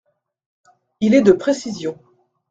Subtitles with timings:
[0.99, 1.99] Il est de précision.